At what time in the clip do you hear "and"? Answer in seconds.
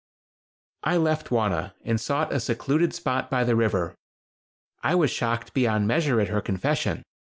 1.85-2.01